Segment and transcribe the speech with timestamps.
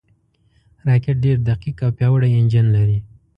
[0.87, 2.97] راکټ ډېر دقیق او پیاوړی انجن لري